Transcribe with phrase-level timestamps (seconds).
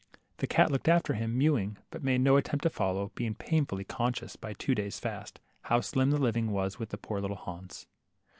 [0.37, 3.83] The cat looked after him, mewing, but made no at tempt to follow, being painfully
[3.83, 7.85] conscious* by two days' fast, how slim the living was with poor little Hans.